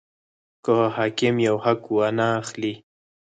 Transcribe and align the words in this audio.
که 0.63 0.73
حاکم 0.97 1.35
یو 1.47 1.55
حق 1.65 1.81
وانه 1.95 2.29
خلي. 2.47 2.73